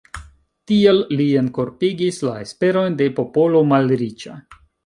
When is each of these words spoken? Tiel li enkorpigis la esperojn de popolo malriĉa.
Tiel 0.71 1.01
li 1.19 1.27
enkorpigis 1.43 2.19
la 2.31 2.35
esperojn 2.47 2.99
de 3.03 3.11
popolo 3.21 3.65
malriĉa. 3.75 4.39